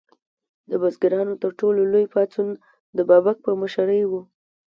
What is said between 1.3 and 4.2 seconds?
تر ټولو لوی پاڅون د بابک په مشرۍ و.